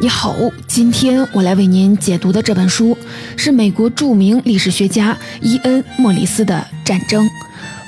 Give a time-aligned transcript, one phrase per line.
[0.00, 0.36] 你好，
[0.68, 2.96] 今天我来为您解读的这本书
[3.36, 6.54] 是美国著名历史学家伊恩·莫里斯的
[6.86, 7.26] 《战争》，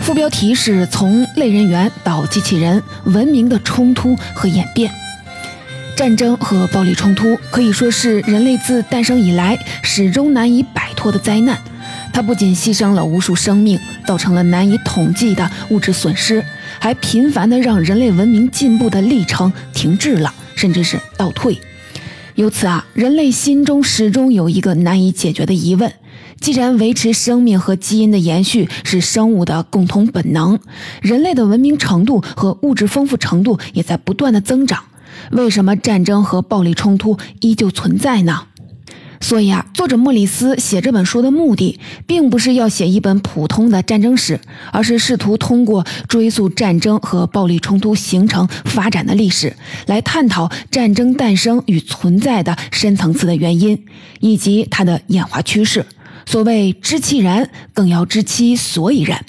[0.00, 4.90] 副标题是从类人猿到机器人文明的冲突和演变。
[5.94, 11.56] 战争和暴力冲突可以说是人类自诞生以来始终难以摆脱的灾难。
[12.12, 16.44] 它不仅牺牲了无数生命，造成了难以统计的物质损失，
[16.80, 21.56] 还频繁地让人类文明进步的历程停滞了，甚至是倒退。
[22.40, 25.92] 由此啊，人类心中始终有一个难以解决的疑问：
[26.40, 30.58] 既然维持生命和基因的延续是生物的共同本能，
[31.02, 34.84] 人类的文明程度和物质丰富程度也在不断的增长，
[35.32, 38.44] 为什么战争和暴力冲突依旧存在呢？
[39.20, 44.40] 所以啊，作者莫里斯写这本书的目的，并不是要写一本普通的战争史，
[44.72, 49.54] 而是试图通过追溯战争和暴力冲突形成发展的历史，
[49.86, 53.84] 来探讨战争诞生与存在的深层次的原因，
[54.20, 55.84] 以及它的演化趋势。
[56.24, 59.24] 所谓知其然，更要知其所以然。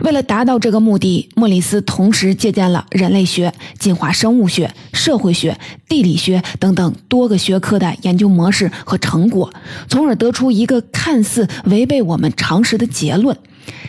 [0.00, 9.52] 为了达到这个目的，莫里斯同时借鉴了人类学、进化生物学、社会学、地理学等等多个学科的研究模式和成果，
[9.88, 13.36] 从而得出一个看似违背我们常识的结论：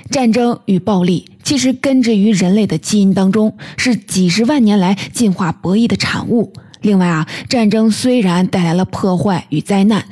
[0.10, 6.54] 战争与暴力其实根植于人类的基因当中，是几十万年来进化博弈的产物。
[6.82, 10.06] 另外啊，战争虽然带来了破坏与灾难。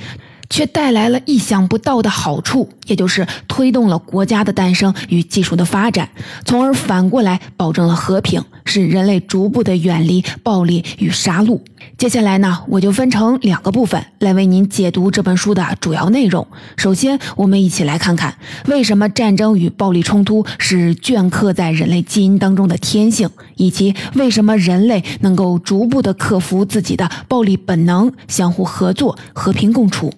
[0.55, 6.07] 却带来了意想不到的好处，也就是推动了国家的诞生与技术的发展，
[6.45, 11.59] 从而反过来保证了和平，使人类逐步的远离暴力与杀戮。
[11.97, 16.47] 接下来呢，我就分成两个部分来为您解读这本书的主要内容。
[16.77, 18.33] 首先，我们一起来看看
[18.67, 30.13] 为什么战争与暴力冲突是镌刻在人类基因当中的天性，以及为什么人类能够逐步的克服自己的暴力本能，相互合作，和平共处。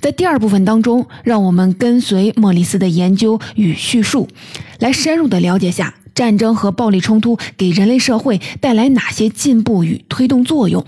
[0.00, 4.28] 在第二部分当中，让我们跟随莫里斯的研究与叙述，
[4.78, 10.84] 来深入的了解下战争和暴力冲突给人类社会带来哪些进步与推动作用。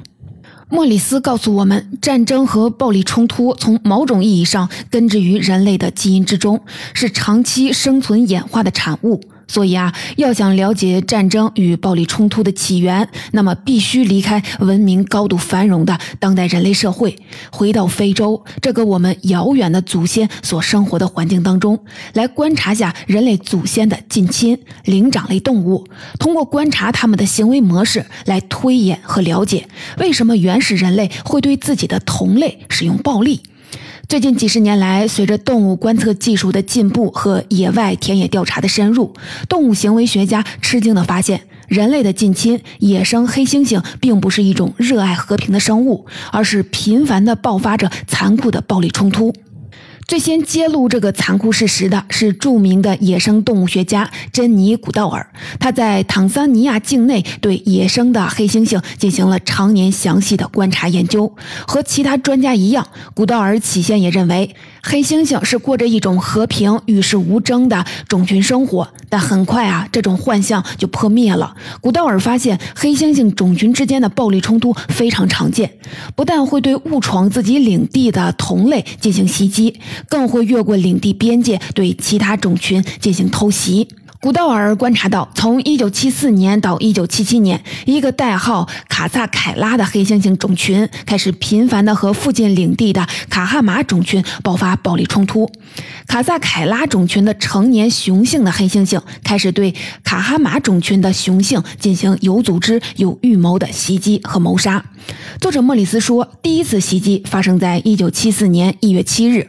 [0.68, 6.62] 莫里斯告诉我们，战争和暴力冲突从某种意义上根植于人类的基因之中，
[6.94, 9.20] 是长期生存演化的产物。
[9.46, 17.16] 所以啊，要想了解战争与暴力冲突的起源，那么必须离开文明高度繁荣的当代人类社会，
[17.50, 21.78] 回到非洲这个我们遥远的祖先所生活的环境当中，
[22.14, 25.86] 来观察下人类祖先的近亲灵长类动物，
[26.18, 33.42] 通过观察他们的行为模式来推演和了解为什么原始人类会对自己的同类使用暴力。
[34.12, 39.14] 最近几十年来，随着动物观测技术的进步和野外田野调查的深入，
[39.48, 49.32] 动物行为学家吃惊地发现，人类的近亲野生黑猩猩并不是一种热爱和平的生物，而是频繁地爆发着残酷的暴力冲突。
[50.12, 55.26] 最先揭露这个残酷事实的是著名的野生动物学家珍妮·古道尔。
[55.58, 61.34] 他在坦桑尼亚境内对野生的黑猩猩进行了常年详细的观察研究。
[61.66, 68.88] 和其他专家一样，古道尔起先也认为黑猩猩是过着一种和平、与世无争的种群生活。
[69.08, 71.54] 但很快啊，这种幻象就破灭了。
[71.80, 75.70] 古道尔发现，黑猩猩种群之间的暴力冲突非常常见，
[76.16, 79.78] 不但会对误闯自己领地的同类进行袭击。
[80.08, 83.88] 更会越过领地边界，对其他种群进行偷袭。
[84.22, 95.50] 古道尔观察到，从1974年到1977年，一个代号卡萨凯拉的黑猩猩种群开始频繁地和附近领地的卡哈马种群爆发暴力冲突。
[96.06, 99.74] 卡萨凯拉种群的成年雄性的黑猩猩开始对
[100.04, 104.84] 卡哈马种群的雄性进行有组织、有预谋的袭击和谋杀。
[105.40, 109.48] 作者莫里斯说，第一次袭击发生在1974年1月7日。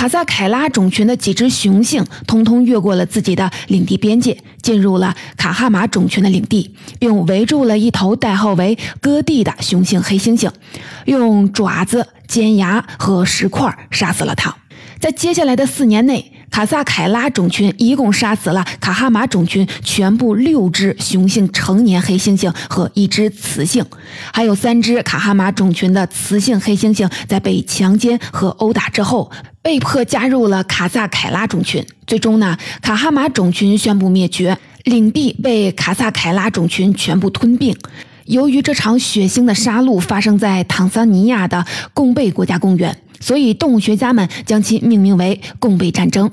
[0.00, 10.50] 卡萨凯拉种群的几只雄性，通通越过了自己的领地边界，进入了卡哈马种群的领地，并围住了一头代号为戈蒂的雄性黑猩猩，
[11.04, 14.56] 用爪子、尖牙和石块杀死了它。
[14.98, 23.84] 在接下来的四年内，卡萨凯拉种群一共杀死了卡哈马种群全部六只雄性成年黑猩猩和一只雌性，
[24.32, 29.30] 还有三只卡哈马种群的雌性黑猩猩在被强奸和殴打之后，
[29.62, 31.84] 被迫加入了卡萨凯拉种群。
[32.06, 37.76] 最终呢，卡哈马种群宣布灭绝，领地被卡萨凯拉种群全部吞并。
[38.26, 41.64] 由于这场血腥的杀戮发生在坦桑尼亚的
[41.94, 42.96] 贡贝国家公园。
[43.22, 46.30] 所以，动物学家们将其命名为“贡贝战争”。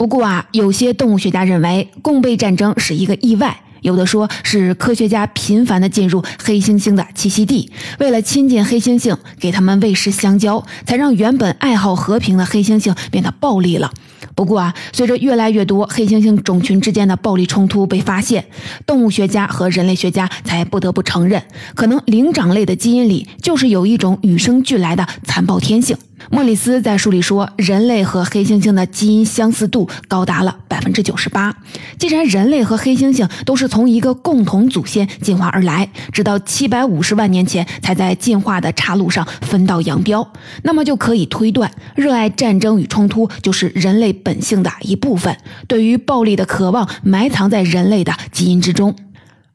[0.00, 13.92] 不过啊，有些动物学家认为，共背战争是一个意外，有的说是科学家频繁地进入黑猩猩的栖息地，为了亲近黑猩猩，给他们喂食香蕉，才让原本爱好和平的黑猩猩变得暴力了。
[14.34, 18.46] 不过啊，随着越来越多黑猩猩种群之间的暴力冲突被发现，
[18.86, 21.42] 动物学家和人类学家才不得不承认，
[21.74, 25.94] 可能灵长类的基因里就是有一种与生俱来的残暴天性。
[26.28, 31.56] 莫里斯在书里说，人类和黑猩猩的基因相似度高达了百分之九十八。
[31.98, 40.30] 既然人类和黑猩猩都是从一个共同祖先进化而来，直到七百五十万年前才在进化的岔路上分道扬镳，
[40.62, 45.36] 那么就可以推断，热爱战争与冲突就是人类本性的一部分。
[45.66, 48.94] 对于暴力的渴望埋藏在人类的基因之中。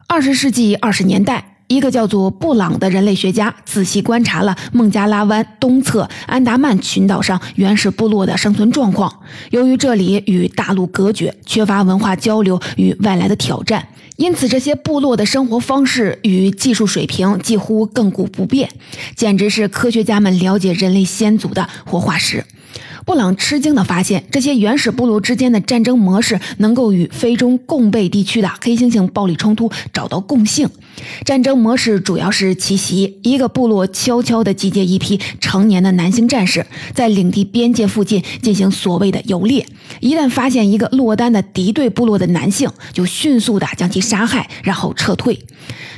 [0.08, 1.55] 二十世纪二十年代。
[1.68, 9.12] 一个叫做布朗的人类学家仔细观察了孟加拉湾东侧安达曼群岛上原始部落的生存状况。
[9.50, 18.70] 由于这里与大陆隔绝，缺乏文化交流与外来的挑战，因此这些部落的生活方式与技术水平几乎亘古不变，
[19.16, 22.46] 简直是科学家们了解人类先祖的活化石。
[23.06, 30.68] 布朗吃惊地发现，这些原始部落之间的战争模式能够与非洲贡贝地区的黑猩猩暴力冲突找到共性。
[31.24, 39.66] 战争模式主要是奇袭，一个部落悄悄地集结一批成年的男性战士，在领地边界附近进行所谓的游猎。
[40.00, 45.40] 一旦发现一个落单的敌对部落的男性，就迅速地将其杀害，然后撤退。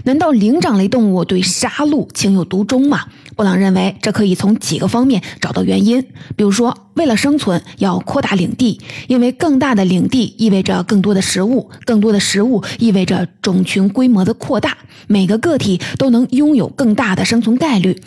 [0.03, 3.05] 难道灵长类动物对杀戮情有独钟吗？
[3.35, 6.03] 布朗认为，这可以从几个方面找到原因。
[6.35, 14.75] 比如说，为了生存，要扩大领地，因为更大的领地意味着更多的食物，更多的食物意味着种群规模的扩大，
[15.07, 17.99] 每个个体都能拥有更大的生存概率。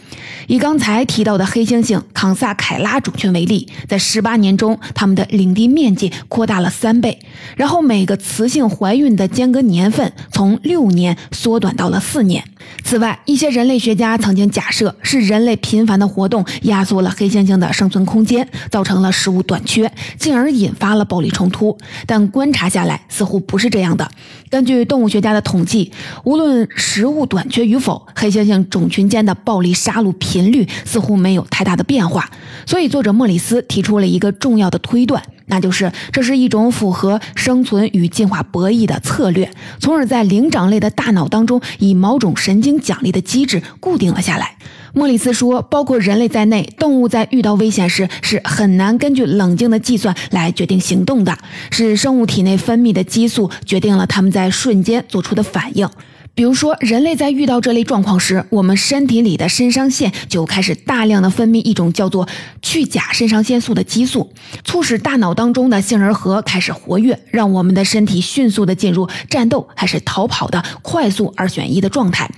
[0.47, 7.19] 以刚才提到的黑猩猩康萨凯拉种群为例，在十八年中，它们的领地面积扩大了三倍，
[7.57, 12.43] 然后每个雌性怀孕的间隔年份从六年缩短到了四年。
[12.85, 21.77] 此外，一些人类学家曾经假设是人类频繁的活动压缩了黑猩猩的生存空间，造成了食物短缺，进而引发了暴力冲突。
[22.07, 24.11] 但观察下来，似乎不是这样的。
[24.51, 25.93] 根据动物学家的统计，
[26.25, 32.29] 无论食物短缺与否，黑猩猩种群间的暴力杀戮频率似乎没有太大的变化。
[32.67, 35.23] 所以，作者莫里斯提出了一个重要的推断。
[35.47, 39.49] 那就是这是一种符合生存与进化博弈的策略，
[39.79, 44.57] 从而在灵长类的大脑当中以某种神经奖励的机制固定了下来。
[44.93, 51.37] 莫里斯说，包括人类在内，动物在遇到危险时是很难根据冷静的计算来决定行动的，
[51.71, 55.89] 是生物体内分泌的激素决定了它们在瞬间做出的反应。
[56.35, 62.27] 比如说，人类在遇到这类状况时，我们身体里的肾上腺就开始大量的分泌一种叫做
[62.63, 64.33] 去甲肾上腺素的激素，
[64.65, 72.31] 促使大脑当中的杏仁核开始活跃，让我们的身体迅速的进入战斗还是逃跑的快速二选一的状态。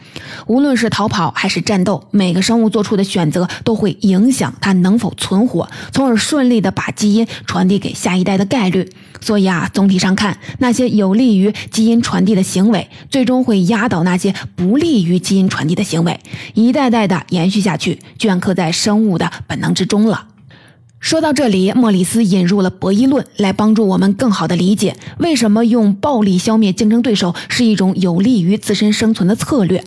[0.47, 8.91] 无论是逃跑还是战斗，每个生物做出的选择都会影响它能否存活，从而顺利的把基因传递给下一代的概率。
[9.23, 16.19] 所以啊，总体上看，那些有利于基因传递的行为，最终会压倒那些不利于基因传递的行为，
[16.55, 20.27] 一代代的延续下去，镌刻在生物的本能之中了。
[20.99, 29.83] 说到这里，莫里斯引入了博弈论，来帮助我们更好的理解为什么用暴力消灭竞争对手是一种有利于自身生存的策略。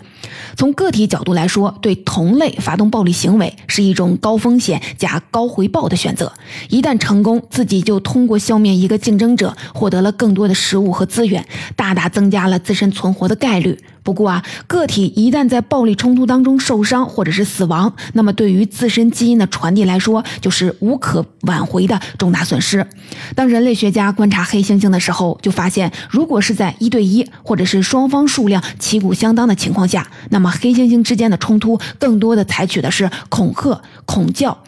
[0.56, 6.32] 从个体角度来说，对同类发动暴力行为是一种高风险加高回报的选择。
[6.70, 13.78] 一旦成功，自己就通过消灭一个竞争者，获得了更多的食物和资源，大大增加了自身存活的概率。
[14.04, 22.86] 不过啊，个体一旦在暴力冲突当中受伤或者是死亡，那么对于自身基因的传递来说，就是无可挽回的重大损失。
[23.34, 34.64] 当人类学家观察黑猩猩的时候，就发现，如果是在一对一或者是双方数量旗鼓相当的情况下，那么黑猩猩之间的冲突更多的采取的是恐吓、恐叫。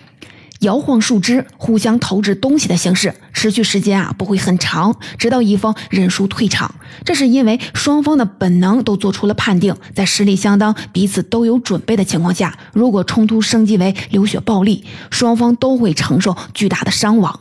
[0.61, 6.73] 摇晃树枝，互相投掷东西的形式，持续时间啊不会很长，直到一方认输退场。
[7.05, 17.39] 这是因为双方的本能都做出了判定，在实力相当、彼此都有准备的情况下，如果冲突升级为流血暴力，双方都会承受巨大的伤亡。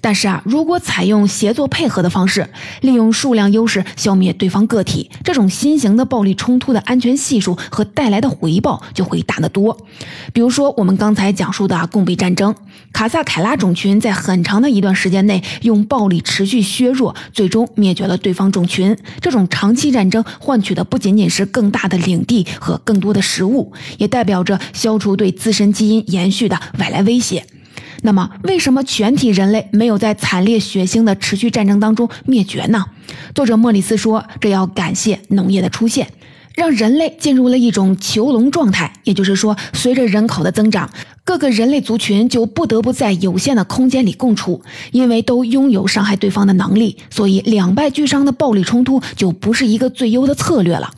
[0.00, 2.48] 但是啊，如果采用协作配合的方式，
[2.80, 9.76] 利用数量优势消灭对方个体，这种新型的暴力冲突的安全系数和带来的回报就会大得多。
[10.32, 12.54] 比如说，我们刚才讲述的贡贝战争，
[12.92, 18.96] 卡萨凯拉种群在很长的一段时间内用暴力持续削弱，最终灭绝了对方种群。
[19.20, 27.44] 这种长期战争换取的不仅仅是更大的领地和更多的食物，也代表着消除对自身基因延续的外来威胁。
[28.02, 32.84] 那么，为什么全体人类没有在惨烈血腥的持续战争当中灭绝呢？
[33.34, 36.08] 作者莫里斯说，这要感谢农业的出现。
[36.56, 40.90] 让人类进入了一种囚笼状态，也就是说，随着人口的增长，
[41.30, 44.60] 各个人类族群就不得不在有限的空间里共处，
[44.90, 50.90] 因为都拥有伤害对方的能力，所以两败俱伤的暴力冲突就不是一个最优的策略了。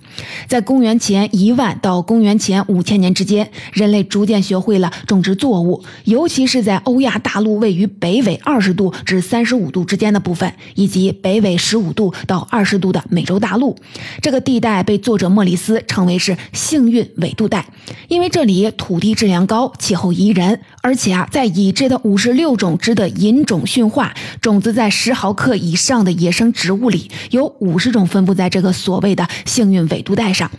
[0.47, 13.77] 在公元前一万到公元前五千年之间，人类逐渐学会了种植作物，尤其是在欧亚大陆位于北纬二十度至三十五度之间的部分，以及北纬十五度到二十度的美洲大陆。
[14.23, 17.67] 这个地带被作者莫里斯称为是幸运纬度带，
[18.09, 30.03] 因为这里土地质量高，气候宜人，而且啊，在已知的五十六种值得引种驯化、种子在十毫克以上的野生植物里，有五十种分布在这个所谓的幸运纬。
[30.03, 30.51] 度带上，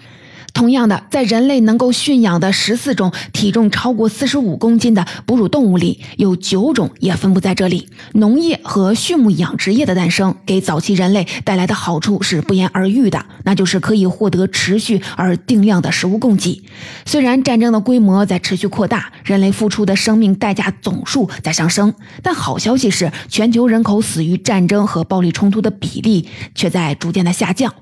[0.53, 7.89] 同样的，在人类能够驯养的十四种体重超过四十五公斤的哺乳动物里，有九种也分布在这里。
[8.13, 16.63] 农业和畜牧养殖业的诞生，给早期人类带来的好处是不言而喻的，那就是可以获得持续而定量的食物供给。
[17.05, 27.73] 虽然战争的规模在持续扩大，人类付出的生命代价总数在上升，但好消息是，全球人口死于战争和暴力冲突的比例却在逐渐的下降。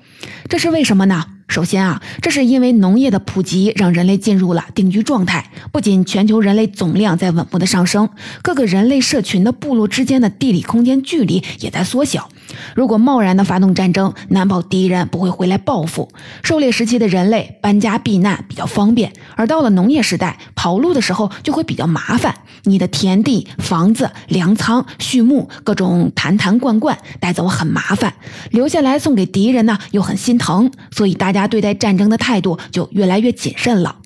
[0.47, 1.25] 这是为什么呢？
[1.51, 5.51] 首先啊，这是因为农业的普及让人类进入了定居状态。
[5.73, 8.07] 不仅全球人类总量在稳步的上升，
[8.41, 12.29] 各个人类社群的部落之间的地理空间距离也在缩小。
[12.73, 16.09] 如果贸然的发动战争，难保敌人不会回来报复。
[16.41, 22.33] 狩猎时期的人类搬家避难比较方便，而到了农业时代，跑路的时候就会比较麻烦。
[22.63, 28.13] 你的田地、房子、粮仓、畜牧各种坛坛罐罐带走很麻烦，
[28.51, 33.97] 留下来送给敌人呢又很心疼，所以大家他对待战争的态度就越来越谨慎了。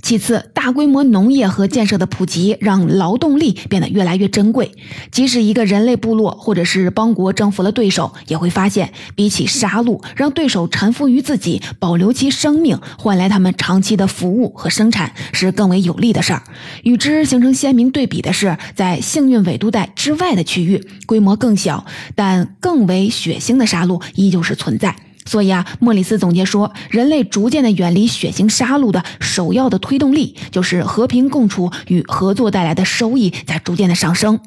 [0.00, 4.70] 其次，大规模农业和建设的普及，让劳动力变得越来越珍贵。
[5.10, 16.44] 即使一个人类部落或者是邦国征服了对手，也会发现，比起杀戮，让对手臣服于自己，保留其生命，换来他们长期的服务和生产，是更为有利的事儿。
[16.84, 24.94] 与之形成鲜明对比的是，在幸运纬度带之外的区域，规模更小，但更为血腥的杀戮依旧是存在。
[25.28, 34.40] 所以啊，莫里斯总结说，人类逐渐的远离血腥杀戮的首要的推动力，就是和平共处与合作带来的收益在逐渐的上升。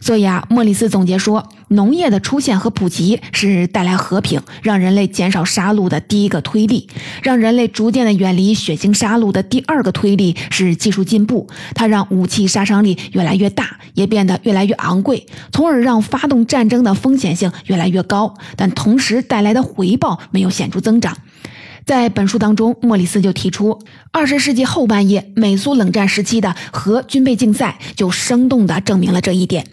[0.00, 6.86] 所以啊，莫里斯总结说，农业的出现和普及是带来和平、让人类减少杀戮的第一个推力；
[7.22, 21.16] 让人类逐渐的远离血腥杀戮的第二个推力是技术进步，它让武器杀伤力越来越大，也变得越来越昂贵，从而让发动战争的风险性越来越高，但同时带来的回报没有显著增长。
[21.86, 23.78] 在本书当中，莫里斯就提出，
[24.10, 29.66] 二十世纪后半叶美苏冷战时期的核军备竞赛就生动地证明了这一点。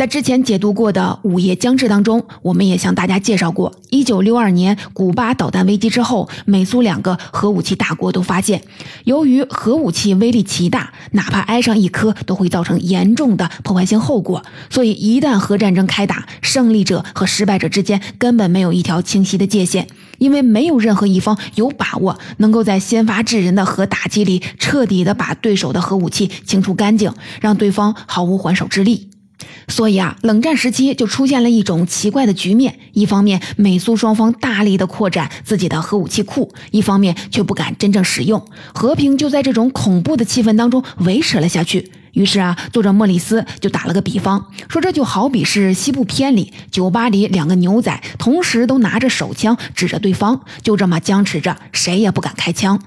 [0.00, 8.62] 在之前解读过的《午夜将至》当中，我们也向大家介绍过，一九六二年古巴导弹危机之后，美苏两个核武器大国都发现，
[9.04, 14.42] 由于核武器威力极大，哪怕挨上一颗都会造成严重的破坏性后果。
[14.70, 19.86] 所以，一旦核战争开打，胜利者和失败者之间根本没有一条清晰的界限。
[20.16, 29.10] 因为没有任何一方有把握能够在先发制人的核打击里彻底的把对手的核武器清除干净，让对方毫无还手之力。
[29.68, 38.44] 所以啊，冷战时期就出现了一种奇怪的局面：一方面，美苏双方大力的扩展自己的核武器库；一方面，却不敢真正使用。
[38.74, 41.90] 和平就在这种恐怖的气氛当中维持了下去。
[42.12, 52.80] 于是啊，作者莫里斯就打了个比方，说这就好比是西部片里酒吧里两个牛仔同时都拿着手枪指着对方，就这么僵持着，谁也不敢开枪。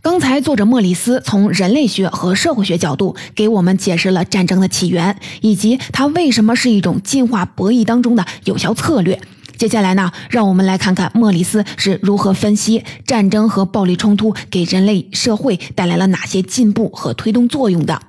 [0.00, 9.20] 刚才作者莫里斯从人类学和社会学角度给我们解释了战争的起源，以及它为什么是一种进化博弈当中的有效策略。
[9.56, 18.00] 接下来呢，让我们来看看莫里斯是如何分析战争和暴力冲突给人类社会带来了哪些进步和推动作用的。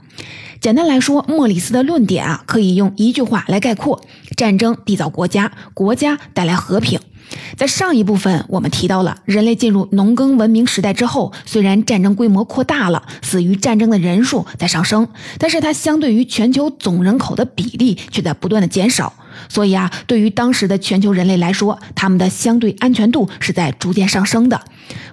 [0.62, 4.00] 简单来说，莫里斯的论点啊，可以用一句话来概括：
[4.38, 7.00] 战争缔造国家，国家带来和平。
[7.57, 15.07] 在上一部分，我们提到了人类进入农耕文明时代之后，虽然战争规模扩大了，死于战争的人数在上升，
[15.38, 19.13] 但是它相对于全球总人口的比例却在不断的减少。
[19.48, 24.62] 所以啊，对于当时的全球人类来说，他们的相对安全度是在逐渐上升的。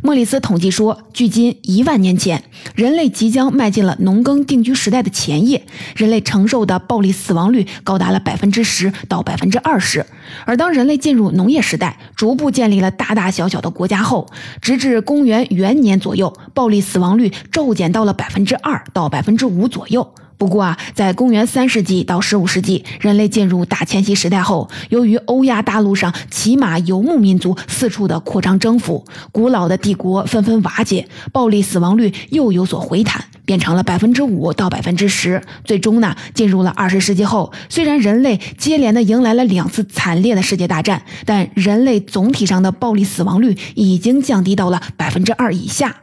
[0.03, 5.67] 莫里斯统计说，距今一万年前，人类即将迈进了农耕定居时代的前夜，
[5.97, 10.05] 人类承受的暴力死亡率高达了百分之十到百分之二十。
[10.45, 14.27] 而当人类进入农业时代，逐步建立了大大小小的国家后，
[14.61, 20.15] 直至公元元年左右，暴力死亡率骤减到了百分之二到百分之五左右。
[20.39, 35.43] 不过啊，在公元三世纪到十五世纪，人类进入大迁徙时代后，由于欧亚大陆上骑马游牧民族四处的扩张征服，古老的帝国纷纷瓦解，暴力死亡率又有所回弹，变成了百分之五到百分之十。
[35.65, 46.03] 最终呢，进入了二十世纪后，虽然人类接连的迎来了两次惨烈的世界大战，但人类总体上的暴力死亡率已经降低到了百分之二以下。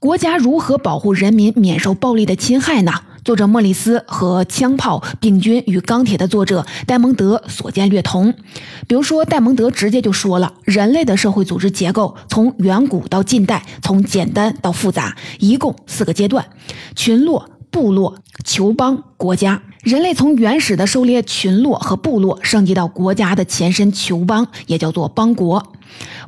[0.00, 2.92] 国家如何保护人民免受暴力的侵害呢？
[3.24, 8.34] 作者莫里斯和枪炮、病菌与钢铁的作者戴蒙德所见略同。
[8.88, 16.44] 比如说，戴蒙德直接就说了，人类的社会组织结构从远古到近代，从简单到复杂，一共四个阶段：
[16.96, 18.14] 群落、部落、
[18.44, 19.62] 酋邦、国家。
[19.82, 25.72] 人类从原始的狩猎群落和部落升级到国家的前身酋邦，也叫做邦国。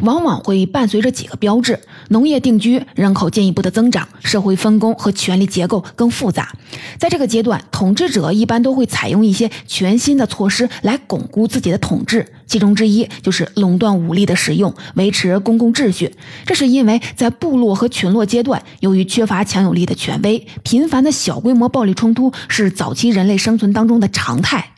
[0.01, 6.53] 往往会伴随着几个标志：农业定居、人口进一步的增长、社会分工和权力结构更复杂。
[6.99, 16.15] 在这个阶段，统治者一般都会采用一些全新的措施来巩固自己的统治，其中之一就是垄断武力的使用，维持公共秩序。
[16.45, 24.74] 这是因为在部落和群落阶段，由于缺乏强有力的权威，频繁的小规模暴力冲突是早期人类生存当中的常态。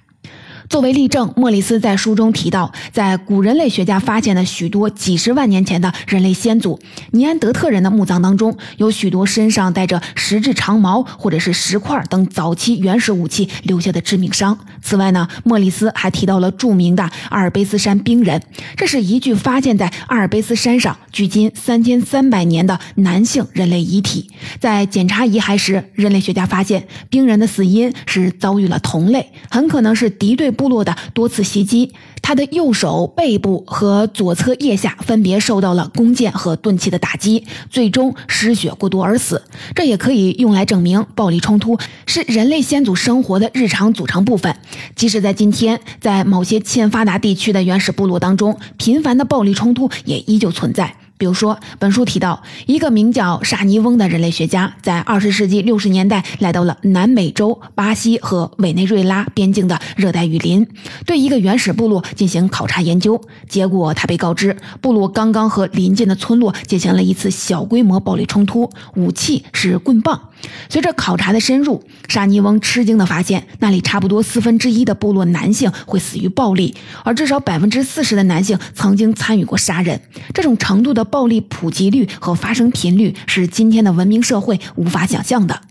[0.69, 6.79] 作为例证，莫里斯在书中提到，在古人类学家发现的许多几十万年前的人类先祖
[7.13, 14.59] 尼安德特人的墓葬当中，有许多身上带着石质长矛或者是石块等早期原始武器留下的致命伤。
[14.83, 18.43] 此外呢，莫里斯还提到了著名的阿尔卑斯山冰人，
[18.77, 24.29] 这是一具发现在阿尔卑斯山上距今三千三百年的男性人类遗体。
[24.59, 30.56] 在检查遗骸时，人类学家发现冰人的死因是遭遇了同类，很可能是敌对。
[30.57, 39.43] 部落的多次袭击，他的右手背部和左侧腋下分别受到了弓箭和钝器的打击，最终失血过多而死。
[39.75, 44.57] 这也可以用来证明暴力冲突是人类先祖生活的日常组成部分。
[44.97, 50.97] 即使在今天，在某些欠发达地区的原始部落当中，频繁的暴力冲突也依旧存在。
[51.19, 60.67] 比如说，本书提到一个名叫沙尼翁的人类学家，在二十世纪六十年代来到了南美洲巴西和委内瑞拉边境的热带雨林，
[61.07, 63.21] 对一个原始部落进行考察研究。
[63.49, 70.31] 结果，他被告知，部落刚刚和邻近的村落进行了一次小规模暴力冲突，武器是棍棒。
[70.69, 79.99] 随着考察的深入，沙尼翁吃惊地发现，那里差不多四分之一的部落男性会死于暴力，而至少百分之四十的男性曾经参与过杀人。
[80.35, 81.07] 这种程度的。
[81.07, 85.63] 暴力普及率和发生频率是今天的文明社会无法想象的。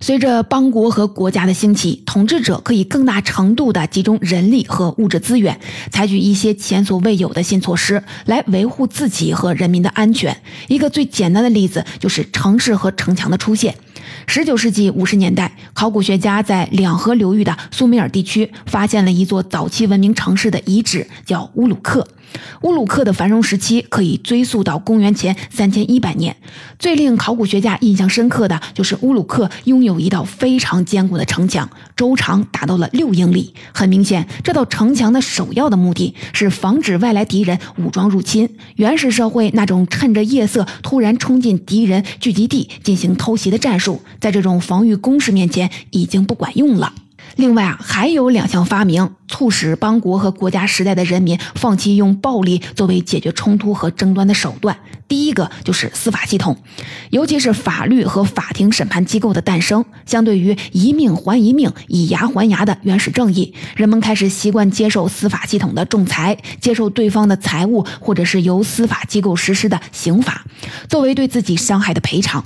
[0.00, 5.58] 随着邦国和国家的兴起，统治者可以更大程度地集中人力和物质资源，
[5.90, 10.40] 采取一些前所未有的新措施来维护自己和人民的安全。
[10.68, 13.74] 一个最简单的例子就是城市和城墙的出现。
[14.26, 22.06] 十九世纪五十年代，考古学家在两河流域的苏美尔地区发现了一座早期文明城市的遗址，叫乌鲁克。
[22.62, 26.36] 乌鲁克的繁荣时期可以追溯到公元前三千一百年。
[26.78, 33.54] 最令考古学家印象深刻的就是乌鲁克拥有一道非常坚固的城墙，周长达到了六英里。
[33.72, 38.48] 很明显，这道城墙的首要的目的是防止外来敌人武装入侵。
[38.76, 46.92] 原始社会那种趁着夜色突然冲进敌人聚集地进行偷袭的战术，在这种防御工事面前已经不管用了。
[47.38, 54.76] 另外啊，还有两项发明促使邦国和国家时代的人民放弃用暴力作为解决冲突和争端的手段。
[55.06, 56.56] 第一个就是司法系统，
[57.10, 59.84] 尤其是法律和法庭审判机构的诞生。
[60.04, 70.44] 相对于一命还一命、以牙还牙的原始正义，人们开始习惯接受司法系统的仲裁，接受对方的财物或者是由司法机构实施的刑罚，
[70.88, 72.44] 作为对自己伤害的赔偿。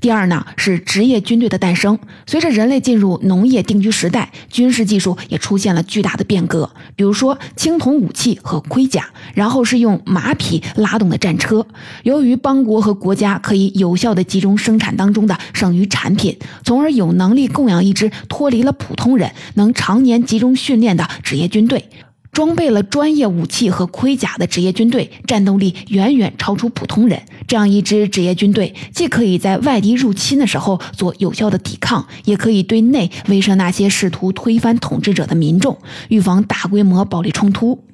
[0.00, 1.98] 第二呢，是职业军队的诞生。
[2.26, 6.70] 随着人类进入农业定居时代，军事技术也出现了巨大的变革。
[6.96, 11.66] 比如说青铜武器和盔甲，然后是用马匹拉动的战车。
[12.02, 21.88] 由于邦国和国家可以有效地集中生产当中的剩余产品，从而有能力供养一支脱离了普通人、能常年集中训练的职业军队。
[22.32, 27.20] 装备了专业武器和盔甲的职业军队，战斗力远远超出普通人。
[27.46, 35.76] 这样一支职业军队，既可以在外敌入侵的时候做有效的抵抗，也可以对内威慑那些试图推翻统治者的民众，
[36.08, 37.84] 预防大规模暴力冲突。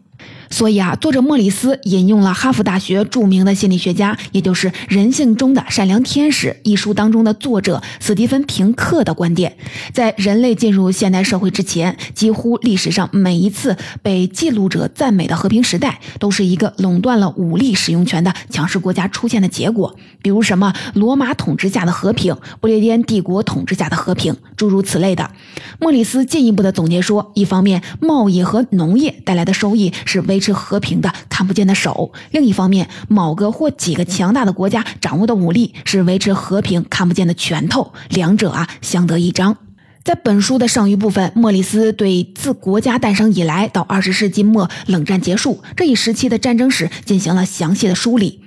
[0.51, 9.57] 所以啊，作者莫里斯引用了哈佛大学著名的心理学家，也就是《人性中的善良天使》一书当中的作者斯蒂芬平克的观点：
[9.93, 19.95] 在人类进入现代社会之前，几乎历史上每一次被记录者赞美的和平时代，都是一个垄断了武力使用权的强势国家出现的结果。
[20.23, 25.31] 比如什么罗马统治下的和平、不列颠帝国统治下的和平，诸如此类的。
[25.79, 39.57] 莫里斯进一步的总结说：一方面，贸易和农业带来的收益是微维持和平的看不见的手；另一方面，某个或几个强大的国家掌握的武力是维持和平看不见的拳头，两者啊相得益彰。
[40.05, 48.41] 在本书的剩余部分，莫里斯对自国家诞生以来到二十世纪末冷战结束这一时期的战争史进行了详细的梳理。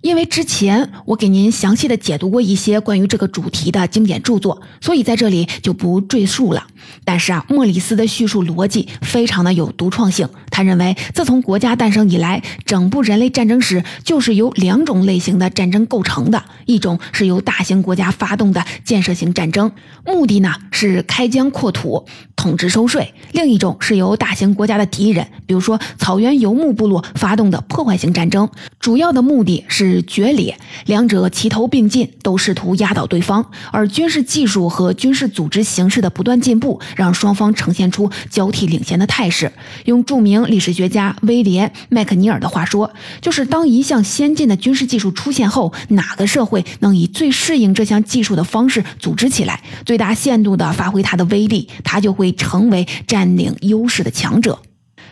[0.00, 6.66] 因为之前我给您详细的解读过一些关于这个主题的经典著作，所以在这里就不赘述了。
[7.06, 10.28] 但是啊，莫里斯的叙述逻辑非常的有独创性。
[10.54, 19.72] 他认为，自从国家诞生以来，整部人类战争史就是由两种类型的战争构成的：一种是由大型国家发动的建设性战争，
[20.06, 30.04] 目的呢是开疆扩土、统治收税；另一种是由大型国家的敌人，比如说草原游牧部落发动的破坏性战争，主要的目的是。
[30.06, 33.44] 决裂，两者齐头并进，都试图压倒对方。
[33.72, 39.50] 而军事技术和军事组织形式的不断进步，让双方呈现出交替领先的态势。
[39.86, 54.58] 用著名历史学家威廉·麦克尼尔的话说，就是当一项先进的军事技术出现后，哪个社会能以最适应这项技术的方式组织起来，最大限度地发挥它的威力，它就会成为占领优势的强者。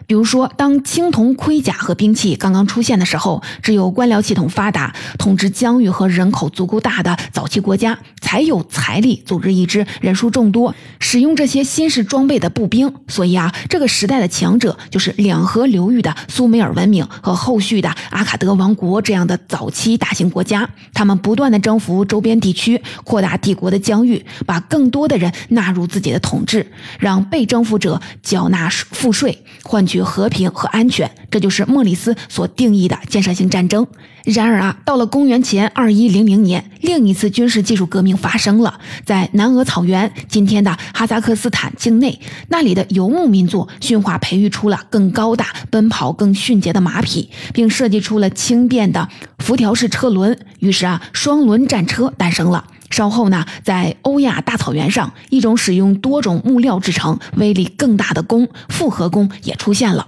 [0.05, 7.97] 比如说，当青铜盔甲和兵器刚刚出现的时候，只有官僚系统发达、统治疆域和人口足够大的早期国家，
[8.33, 12.95] 才有财力组织一支人数众多、使用这些新式装备的步兵。
[13.07, 20.67] 所以啊，这个时代的强者就是两河流域的苏美尔文明和后续的阿卡德王国这样的早期大型国家。
[20.95, 29.87] 他们不断的征服周边地区，扩大帝国的疆域，把更多的人纳入自己的统治，让被征服者缴纳赋税，换。
[29.87, 33.87] 取和平和安全，这就是莫里斯所定义的建设性战争。
[34.25, 49.09] 然而啊，到了公元前二一零零年，另一次军事技术革命发生了，在南俄草原（今天的哈萨克斯坦）境内，那里的游牧民族驯化培育出了更高大、奔跑更迅捷的马匹，并设计出了轻便的
[49.39, 50.39] 辐条式车轮。
[50.61, 52.65] 于是啊，双轮战车诞生了。
[52.91, 60.07] 稍后呢，在欧亚大草原上，一种使用多种木料制成、威力更大的弓——复合弓也出现了。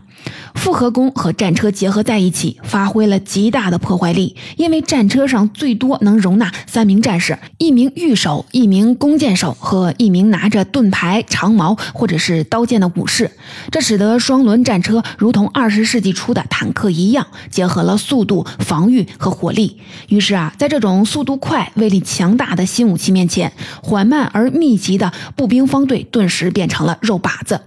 [0.54, 4.36] 复合弓和战车结合在一起，发挥了极大的破坏力。
[4.56, 13.30] 因为战车上最多能容纳三名战士：一名御手、一名弓箭手和一名拿着盾牌、长矛或者是刀剑的武士。
[13.70, 19.80] 这使得双轮战车如同二十世纪初的坦克一样，结合了速度、防御和火力。
[20.08, 27.60] 于是啊，在这种速度快、威力强大的新武器面前，缓慢而密集的步兵方队顿时变成了肉靶子。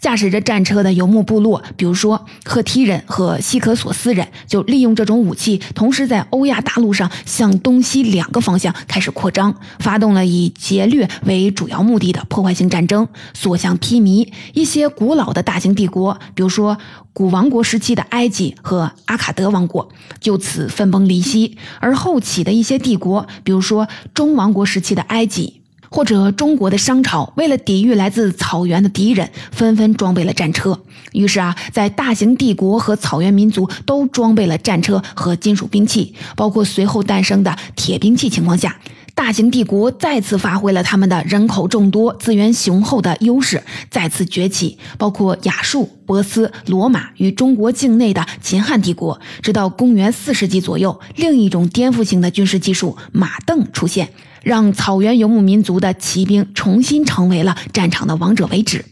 [0.00, 14.30] 驾驶着战车的游牧部落，比如说说赫梯人和西可索斯人，就利用这种武器，同时在欧亚大陆上向东西两个方向开始扩张，发动了以劫掠为主要目的的破坏性战争，所向披靡。
[14.52, 16.76] 一些古老的大型帝国，比如说
[17.14, 19.88] 古王国时期的埃及和阿卡德王国，
[20.20, 25.62] 就此分崩离析；而后起的一些帝国，比如说中王国时期的埃及。
[25.94, 30.76] 或者中国的商朝为了抵御来自草原的敌人，纷纷装备了战车。
[31.12, 38.76] 于是啊，在大型帝国和草原民族都装备了战车和金属兵器，包括随后诞生的铁兵器情况下，
[39.14, 44.76] 大型帝国再次发挥了他们的人口众多、资源雄厚的优势，再次崛起。
[44.98, 49.20] 包括亚述、波斯、罗马与中国境内的秦汉帝国。
[49.42, 54.08] 直到公元四世纪左右，另一种颠覆性的军事技术——马镫出现。
[54.44, 58.84] 让草原游牧民族的骑兵重新成为了战场的王者为止。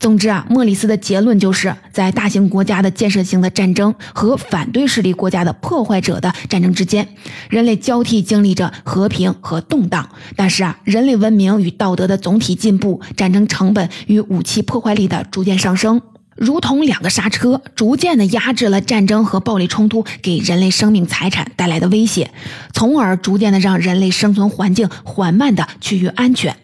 [0.00, 7.08] 总之啊，莫里斯的结论就是在大型国家的建设性的战争和反对势力国家的破坏者的战争之间，
[7.50, 10.08] 人类交替经历着和平和动荡。
[10.36, 16.00] 但是啊，人类文明与道德的总体进步，战争成本与武器破坏力的逐渐上升。
[16.38, 22.30] 如同两个刹车，逐渐的压制了战争和暴力冲突给人类生命财产带来的威胁，
[22.72, 26.56] 从而逐渐的让人类生存环境缓慢的趋于安全。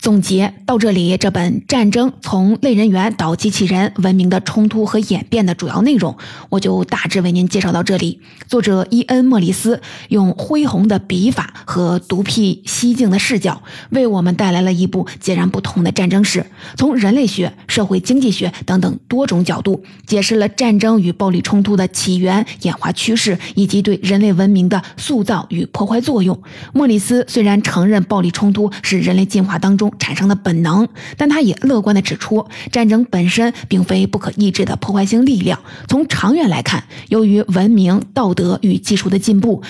[0.00, 6.16] 总结到这里，这本《战争：从类人猿到机器人文明的冲突和演变》的主要内容，
[6.48, 8.18] 我就大致为您介绍到这里。
[8.48, 16.46] 作者伊恩·莫里斯用恢宏的笔法和独辟蹊径的视角，为我们带来了一部截然不同的战争史，
[16.78, 26.42] 从人类学、社会经济学等等多种角度，解释了战争与暴力冲突的起源、演化趋势以及对人类文明的塑造与破坏作用。
[26.72, 29.89] 莫里斯虽然承认暴力冲突是人类进化当中。
[29.98, 35.60] 产生的本能，但他也乐观地指出，战争本身并非不可抑制的破坏性力量。
[35.88, 39.62] 从长远来看，由于文明、道德与技术的进步，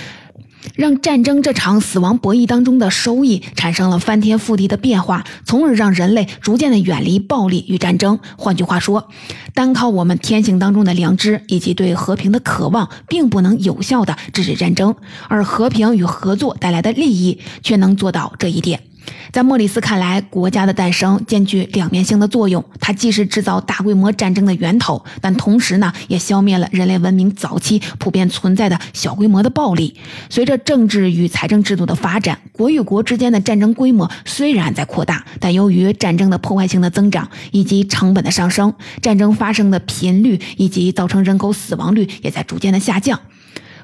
[0.74, 8.18] 让战争这场死亡博弈当中的收益产生了翻天覆地的变化，从而让人类逐渐的远离暴力与战争。
[8.36, 9.08] 换句话说，
[9.54, 14.94] 单靠我们天性当中的良知以及对和平的渴望，并不能有效的制止战争，
[15.28, 18.82] 而和平与合作带来的利益却能做到这一点。
[19.32, 22.64] 在莫里斯看来，国家的诞生兼具两面性的作用。
[22.80, 29.94] 它既是制造大规模战争的源头，但同时呢，也消灭了人类文明早期普遍存在的小规模的暴力。
[30.28, 43.20] 随着政治与财政制度的发展，国与国之间的战争规模虽然在扩大，但由于战争的破坏性的增长以及成本的上升，战争发生的频率以及造成人口死亡率也在逐渐的下降。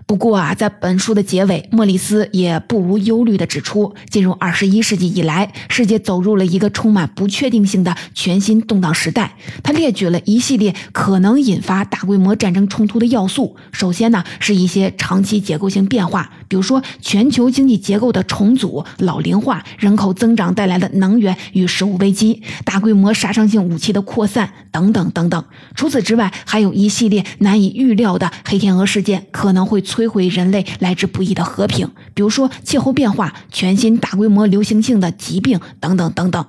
[0.07, 9.35] 不过啊，在本书的结尾，莫里斯也不无忧虑地指出，进入二十一世纪以来，世界走入了一个充满不确定性的全新动荡时代。
[9.65, 13.57] 他列举了一系列可能引发大规模战争冲突的要素。
[13.73, 25.43] 首先呢，是一些长期结构性变化，比如说全球经济结构的重组、老龄化、人口增长带来的能源与食物危机、大规模杀伤性武器的扩散等等等等。
[25.75, 29.83] 除此之外，还有一系列难以预料的黑天鹅事件可能会。
[29.87, 36.45] 摧毁人类来之不易的和平，比如说气候变化、全新大规模流行性的疾病等等等等。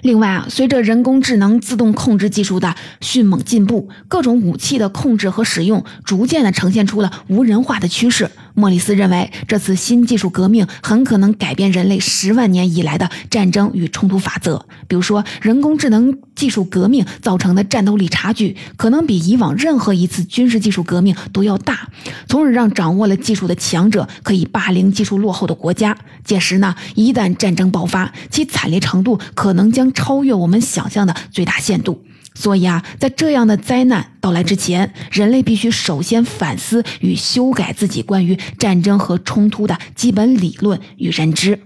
[0.00, 8.30] 另外啊，随着人工智能自动控制技术的迅猛进步，各种武器的控制和使用逐渐的呈现出了无人化的趋势。
[8.56, 14.64] 莫里斯认为，这次新技术革命很可能改变人类十万年以来的战争与冲突法则。
[14.86, 21.88] 比如说，人工智能技术革命造成的战斗力差距，可能比以往任何一次军事技术革命都要大，
[22.28, 25.98] 从而让掌握了技术的强者可以霸凌技术落后的国家。
[26.22, 32.04] 届时呢，一旦战争爆发，其惨烈程度可能将超越我们想象的最大限度。
[32.34, 41.60] 所以啊，在这样的灾难到来之前，人类必须首先反思与修改自己关于战争和冲突的基本理论与认知。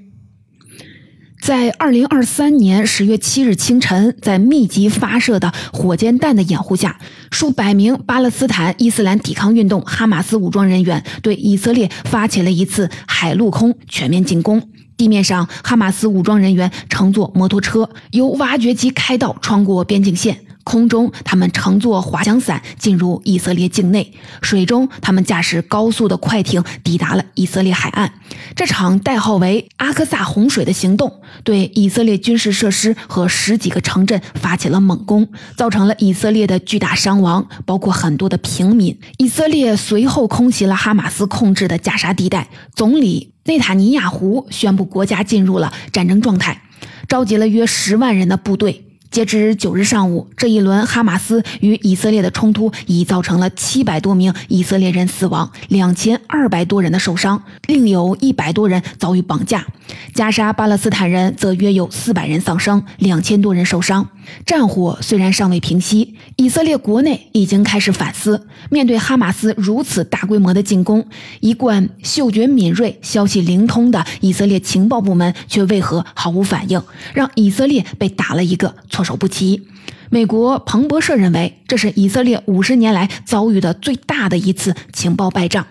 [1.40, 6.98] 在二零二三年十月七日清晨，在密集发射的火箭弹的掩护下，
[7.30, 14.68] 数百名巴勒斯坦伊斯兰抵抗运动哈马斯武装人员对以色列发起了一次海陆空全面进攻。
[14.96, 20.40] 地面上，哈马斯武装人员乘坐摩托车，由挖掘机开道穿过边境线。
[20.68, 28.12] 空中，他们乘坐滑翔伞进入以色列境内；水中，他们驾驶高速的快艇抵达了以色列海岸。
[28.54, 35.26] 这场代号为“阿克萨洪水”的行动，对以色列军事设施和十几个城镇发起了猛攻，
[35.56, 38.94] 造成了以色列的巨大伤亡，包括很多的平民。
[39.16, 46.60] 以色列随后空袭了哈马斯控制的加沙地带，总理内塔尼亚胡宣布国家进入了战争状态，
[47.08, 48.84] 召集了约十万人的部队。
[49.10, 59.66] 截至九日上午，这一轮哈马斯与以色列的冲突已造成了七百多名以色列人死亡，两千二百多人的受伤，另有一百多人遭遇绑架。
[60.14, 64.08] 加沙巴勒斯坦人则约有四百人丧生，两千多人受伤。
[64.44, 71.06] 战火虽然尚未平息，以色列国内已经开始反思：面对哈马斯如此大规模的进攻，
[71.40, 76.82] 一贯嗅觉敏锐、消息灵通的以色列情报部门却为何毫无反应，
[77.14, 79.62] 让以色列被打了一个措手不及？
[80.10, 85.66] 美国彭博社认为，这是以色列五十年来遭遇的最大的一次情报败仗。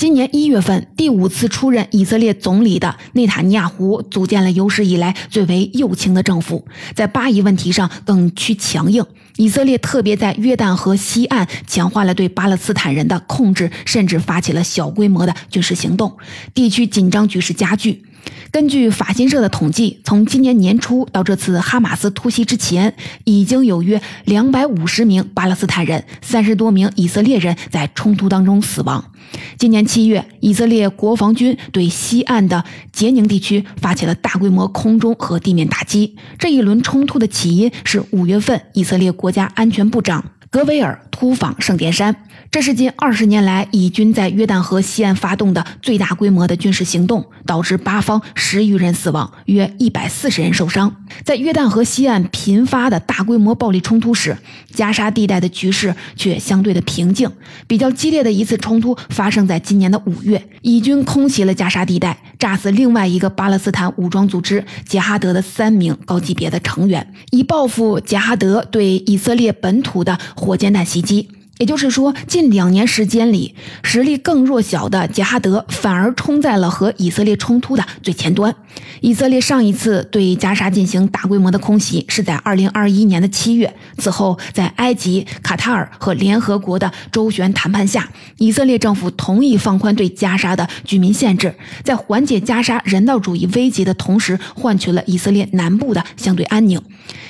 [0.00, 9.04] 今年一月份，第五次出任以色列总理的内塔尼亚胡组建了有史以来最为右倾的政府，在巴以问题上更趋强硬。
[9.36, 16.16] 以色列特别在约旦河西岸强化了对巴勒斯坦人的控制，甚至发起了小规模的军事行动，
[16.54, 18.02] 地区紧张局势加剧。
[18.50, 29.12] 根据法新社的统计，从今年年初到这次哈马斯突袭之前，已经有约两百五十名巴勒斯坦人、三十多名以色列人在冲突当中死亡。
[29.56, 36.16] 今年七月，以色列国防军对西岸的杰宁地区发起了大规模空中和地面打击。
[36.36, 40.24] 这一轮冲突的起因是五月份以色列国家安全部长。
[40.50, 42.16] 格维尔突访圣殿山。
[42.50, 50.96] 这是近二十年来以军在约旦河西岸发动的最大规模的军事行动，导致八方十余人死亡，约一百四十人受伤。
[51.24, 54.36] 在约旦河西岸频发的大规模暴力冲突时，
[54.74, 57.30] 加沙地带的局势却相对的平静。
[57.68, 71.28] 比较激烈的一次冲突发生在今年的五月，以军空袭了加沙地带，炸死另外一个巴勒斯坦武装组织杰哈德的三名高级别的成员，以报复杰哈德对以色列本土的火箭弹袭击。
[71.58, 78.54] 也就是说，近两年时间里，实力更弱小的杰哈德反而冲在了和以色列冲突的最前端。
[79.02, 96.80] 以色列上一次对加沙进行大规模的空袭是在2021年的七月，此后在埃及、卡塔尔和联合国的周旋谈判下，以色列政府同意放宽对加沙的居民限制，在缓解加沙人道主义危机的同时，换取了以色列南部的相对安宁。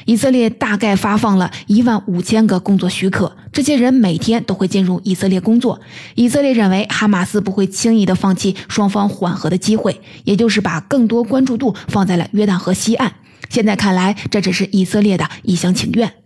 [0.04, 5.80] 以色列大概发放了一万五千个工作许可，这些人每天都会进入以色列工作。
[6.14, 13.14] 以色列认为哈马斯不会轻易的放弃双方缓和的机会，也就是把更多关注度放在了约旦河西岸。
[13.48, 16.19] 现在看来，这只是以色列的一厢情愿。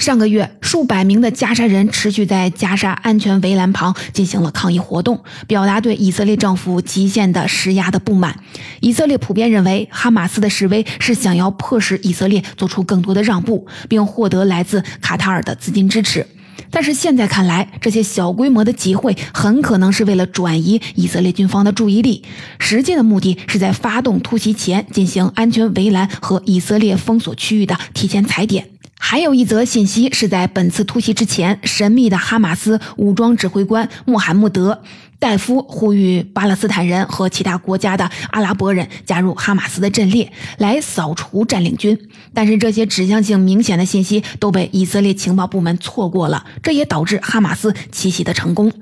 [0.00, 8.34] 上个月，数百名的加沙人持续在加沙安全围栏旁进行了抗议活动，表达对以色列政府极限的施压的不满。
[8.80, 16.26] 以色列普遍认为，哈马斯的示威是想要迫使以色列做出更多的让步，并获得来自卡塔尔的资金支持。
[16.70, 22.24] 但是现在看来，这些小规模的集会很可能是为了转移以色列军方的注意力，
[22.58, 28.79] 实际的目的是在发动突袭前进行安全围栏和以色列封锁区域的提前踩点。
[29.02, 34.74] 还有一则信息是在本次突袭之前，神秘的哈马斯武装指挥官穆罕默德·
[35.20, 41.96] 戴夫呼吁巴勒斯坦人和其他国家的阿拉伯人加入哈马斯的阵列，来扫除占领军。
[42.32, 48.72] 但是这些指向性明显的信息都被以色列情报部门错过了，这也导致哈马斯奇袭的成功。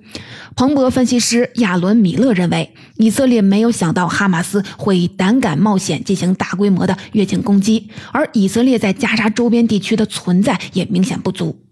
[0.55, 11.68] 彭博分析师亚伦·米勒认为，以色列没有想到哈马斯会胆敢冒险进行大规模的越境攻击，而以色列在加沙周边地区的存在也明显不足。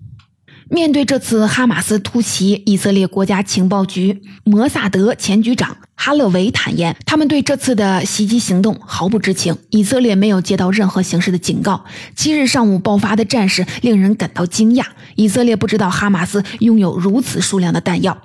[0.68, 9.56] 面对这次哈马斯突袭，以色列国家情报局摩萨德前局长哈勒维坦言，他们对这次的袭击行动毫不知情。
[9.70, 11.84] 以色列没有接到任何形式的警告。
[12.14, 14.84] 七日上午爆发的战事令人感到惊讶。
[15.16, 18.16] 以色列不知道哈马斯拥有如此数量的弹药。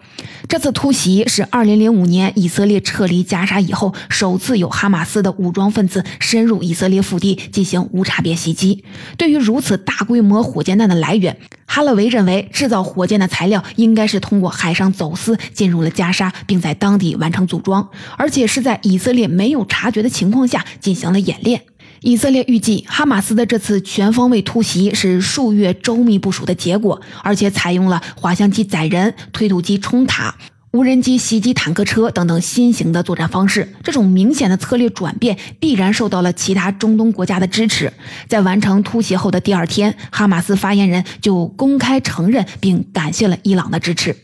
[0.47, 8.83] 这次突袭是2005年以色列撤离加沙以后，首次有哈马斯的武装分子深入以色列腹地进行无差别袭击。
[9.17, 21.61] 对于如此大规模火箭弹的来源，哈勒维认为，制造火箭的材料应该是通过海上走私进入了加沙，并在当地完成组装，而且是在以色列没有察觉的情况下进行了演练。
[22.01, 30.35] 以色列预计，哈马斯的这次全方位突袭是数月周密部署的结果，而且采用了滑翔机载人、推土机冲塔、
[30.71, 33.71] 无人机袭击坦克车等等新型的作战方式。
[33.83, 37.93] 这种明显的策略转变必然受到了其他中东国家的支持。
[38.27, 44.15] 在完成突袭后的第二天，哈马斯发言人就公开承认并感谢了伊朗的支持。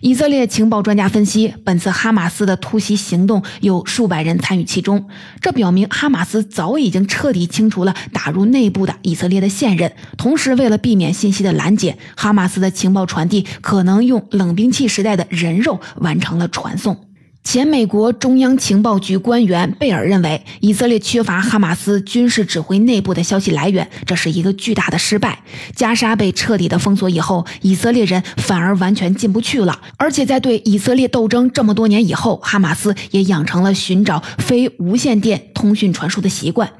[0.00, 5.06] 以色列情报专家分析，本次哈马斯的突袭行动有数百人参与其中，
[5.40, 9.92] 这表明哈马斯早已经彻底清除了打入内部的以色列的线人。
[10.16, 17.09] 同时，为了避免信息的拦截，哈马斯的情报传递可能用冷兵器时代的人肉完成了传送。
[17.42, 25.42] 前美国中央情报局官员贝尔认为，以色列缺乏哈马斯军事指挥内部的消息来源，这是一个巨大的失败。
[25.74, 29.80] 加沙被彻底的封锁以后，以色列人反而完全进不去了。
[29.96, 36.70] 而且在对以色列斗争这么多年以后，哈马斯也养成了寻找非无线电通讯传输的习惯。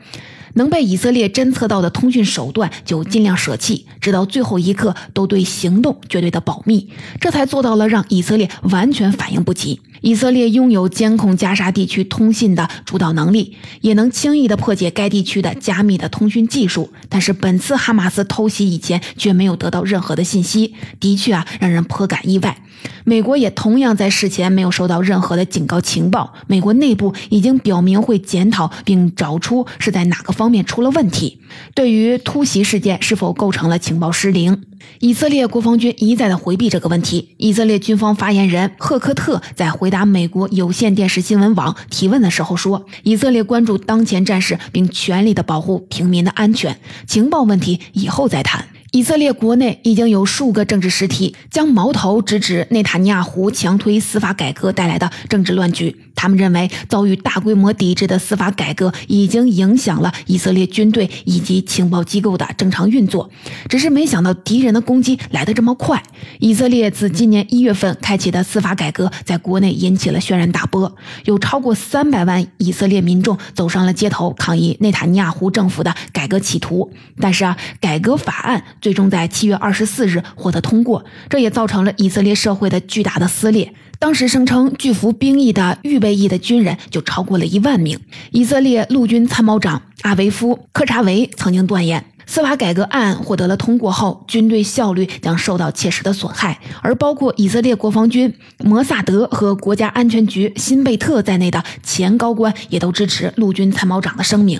[0.54, 9.80] 能被以色列侦测到的通讯手段就尽量舍弃，直到最后一刻都对行动绝对的保密，这才做到了让以色列完全反应不及。
[10.00, 16.92] 以色列拥有监控加沙地区通信的主导能力，也能轻易的破解该地区的加密的通讯技术。
[17.08, 22.56] 但是本次哈马斯偷袭以前却没有得到任何的信息，的确啊让人颇感意外。
[23.04, 26.32] 美国也同样在事前没有收到任何的警告情报。
[26.46, 31.38] 美国内部已经表明会检讨并找出是在哪个方面出了问题。
[31.74, 34.62] 对于突袭事件是否构成了情报失灵？
[35.00, 37.34] 以色列国防军一再的回避这个问题。
[37.36, 46.78] 以色列军方发言人赫克特在回答美国有线电视新闻网提问的时候说：“以色列关注当前战事，并全力的保护平民的安全。
[47.06, 55.96] 情报问题以后再谈。”以色列国内已经有数个政治实体将矛头直指内塔尼亚胡强推司法改革带来的政治乱局。
[56.20, 63.30] 他们认为，遭遇大规模抵制的司法改革已经影响了以色列军队以及情报机构的正常运作。
[63.70, 66.02] 只是没想到敌人的攻击来得这么快。
[66.38, 70.94] 以色列自今年一月份开启的司法改革，在国内引起了轩然大波，
[71.24, 76.92] 有超过三百万以色列民众走上了街头抗议内塔尼亚胡政府的改革企图。
[77.18, 83.72] 但是啊，改革法案最终在七月二十四日获得通过，这也造成了以色列社会的巨大的撕裂。
[84.00, 88.00] 当时声称拒服兵役的预备役的军人就超过了一万名。
[88.30, 96.58] 以色列陆军参谋长阿维夫·科查维曾经断言，司法改革案获得了通过后，军队效率将受到切实的损害。
[96.80, 98.34] 而包括以色列国防军、
[98.64, 104.58] 摩萨德和国家安全局辛贝特在内的前高官也都支持陆军参谋长的声明。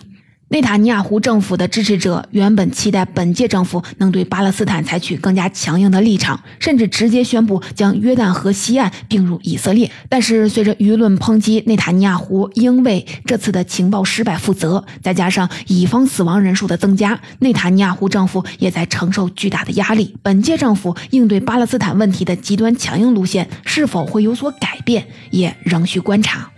[0.53, 9.89] 内塔尼亚胡政府的支持者原本期待本届政府能对巴勒斯坦采取更加强硬的立场，甚至直接宣布将约旦河西岸并入以色列。
[10.09, 20.17] 但是，随着舆论抨击内塔尼亚胡应为这次的情报失败负责，再加上以方死亡人数的增加，内塔尼亚胡政府也在承受巨大的压力。
[20.21, 26.51] 本届政府应对巴勒斯坦问题的极端强硬路线是否会有所改变，也仍需观察。